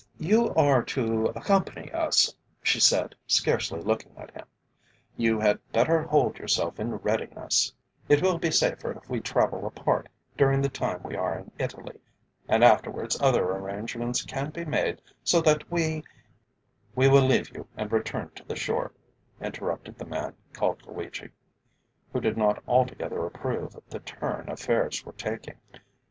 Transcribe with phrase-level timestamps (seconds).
[0.19, 4.47] "If you are to accompany us," she said, scarcely looking at him,
[5.15, 7.71] "you had better hold yourself in readiness.
[8.09, 12.01] It will be safer if we travel apart during the time we are in Italy,
[12.47, 16.03] and afterwards other arrangements can be made so that we"
[16.95, 18.93] "We will leave you and return to the shore,"
[19.39, 21.29] interrupted the man called Luigi,
[22.11, 25.59] who did not altogether approve the turn affairs were taking.